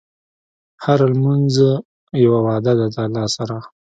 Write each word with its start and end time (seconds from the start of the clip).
هره 0.83 1.05
لمونځ 1.13 1.55
یوه 2.25 2.39
وعده 2.45 2.71
ده 2.79 2.85
د 2.93 2.95
الله 3.03 3.25
سره. 3.35 3.57